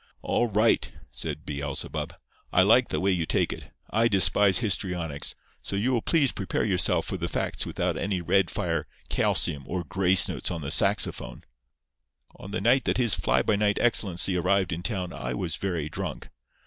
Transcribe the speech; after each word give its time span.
"All 0.23 0.47
right," 0.49 0.91
said 1.11 1.45
"Beelzebub." 1.45 2.15
"I 2.51 2.63
like 2.63 2.89
the 2.89 2.99
way 2.99 3.11
you 3.11 3.27
take 3.27 3.53
it. 3.53 3.69
I 3.91 4.07
despise 4.07 4.57
histrionics; 4.57 5.35
so 5.61 5.75
you 5.75 5.91
will 5.93 6.01
please 6.01 6.31
prepare 6.31 6.63
yourself 6.63 7.05
for 7.05 7.17
the 7.17 7.27
facts 7.27 7.67
without 7.67 7.97
any 7.99 8.19
red 8.19 8.49
fire, 8.49 8.87
calcium 9.09 9.63
or 9.67 9.83
grace 9.83 10.27
notes 10.27 10.49
on 10.49 10.61
the 10.61 10.71
saxophone. 10.71 11.43
"On 12.35 12.49
the 12.49 12.61
night 12.61 12.85
that 12.85 12.97
His 12.97 13.13
Fly 13.13 13.43
by 13.43 13.55
night 13.57 13.77
Excellency 13.79 14.35
arrived 14.35 14.71
in 14.73 14.81
town 14.81 15.13
I 15.13 15.35
was 15.35 15.57
very 15.57 15.87
drunk. 15.87 16.29